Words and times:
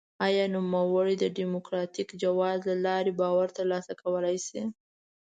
آیا 0.25 0.45
نوموړی 0.55 1.15
د 1.19 1.25
ډیموکراټیک 1.37 2.09
جواز 2.21 2.59
له 2.69 2.75
لارې 2.85 3.11
باور 3.21 3.47
ترلاسه 3.57 3.91
کولای 4.01 4.37
شي؟ 4.47 4.61